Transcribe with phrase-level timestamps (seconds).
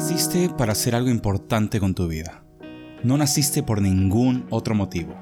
[0.00, 2.42] Naciste para hacer algo importante con tu vida.
[3.04, 5.14] No naciste por ningún otro motivo.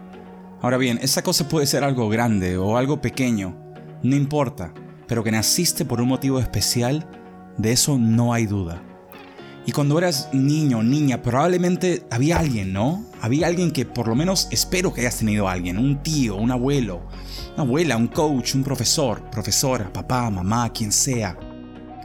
[0.63, 3.59] Ahora bien, esa cosa puede ser algo grande o algo pequeño,
[4.05, 4.73] no importa,
[5.09, 7.11] pero que naciste por un motivo especial,
[7.57, 8.81] de eso no hay duda.
[9.67, 13.05] Y cuando eras niño niña, probablemente había alguien, ¿no?
[13.21, 17.03] Había alguien que por lo menos espero que hayas tenido alguien, un tío, un abuelo,
[17.55, 21.37] una abuela, un coach, un profesor, profesora, papá, mamá, quien sea,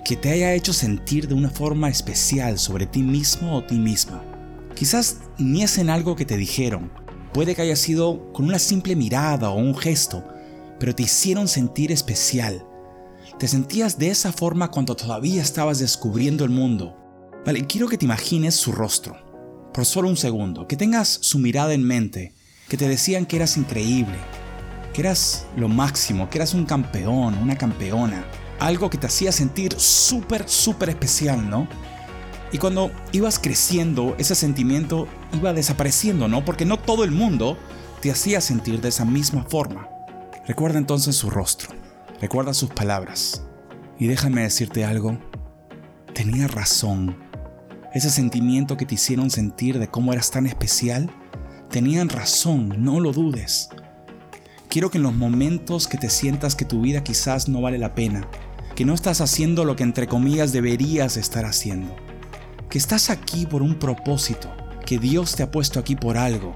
[0.03, 4.23] que te haya hecho sentir de una forma especial sobre ti mismo o ti misma.
[4.75, 6.91] Quizás ni es en algo que te dijeron,
[7.33, 10.23] puede que haya sido con una simple mirada o un gesto,
[10.79, 12.65] pero te hicieron sentir especial.
[13.39, 16.99] Te sentías de esa forma cuando todavía estabas descubriendo el mundo
[17.45, 19.17] Vale, quiero que te imagines su rostro,
[19.73, 22.33] por solo un segundo, que tengas su mirada en mente,
[22.69, 24.15] que te decían que eras increíble,
[24.93, 28.23] que eras lo máximo, que eras un campeón, una campeona,
[28.59, 31.67] algo que te hacía sentir súper, súper especial, ¿no?
[32.51, 36.45] Y cuando ibas creciendo, ese sentimiento iba desapareciendo, ¿no?
[36.45, 37.57] Porque no todo el mundo
[38.01, 39.89] te hacía sentir de esa misma forma.
[40.47, 41.69] Recuerda entonces su rostro,
[42.21, 43.43] recuerda sus palabras.
[43.97, 45.17] Y déjame decirte algo,
[46.13, 47.17] tenía razón
[47.93, 51.11] ese sentimiento que te hicieron sentir de cómo eras tan especial,
[51.69, 53.69] tenían razón, no lo dudes.
[54.73, 57.93] Quiero que en los momentos que te sientas que tu vida quizás no vale la
[57.93, 58.27] pena,
[58.75, 61.95] que no estás haciendo lo que entre comillas deberías estar haciendo,
[62.71, 64.51] que estás aquí por un propósito,
[64.83, 66.55] que Dios te ha puesto aquí por algo,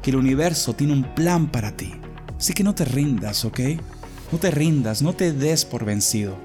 [0.00, 1.92] que el universo tiene un plan para ti.
[2.38, 3.60] Así que no te rindas, ¿ok?
[4.32, 6.38] No te rindas, no te des por vencido.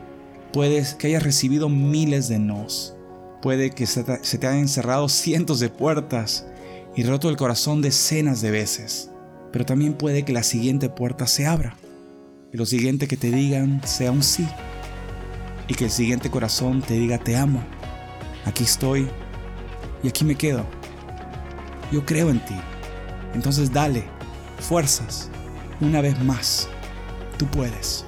[0.51, 2.97] Puedes que hayas recibido miles de nos,
[3.41, 6.45] Puede que se te, hayan cerrado cientos de puertas
[6.97, 9.12] y roto el corazón decenas de veces.
[9.53, 11.77] Pero también puede que la siguiente puerta se abra.
[12.51, 14.47] Y lo siguiente que te digan sea un sí.
[15.67, 17.63] Y que el siguiente corazón te diga te amo.
[18.45, 19.07] Aquí estoy
[20.01, 20.65] y aquí me quedo.
[21.91, 22.55] Yo creo en ti.
[23.35, 24.03] Entonces dale,
[24.59, 25.29] fuerzas,
[25.79, 26.67] una vez más.
[27.37, 28.05] Tú puedes.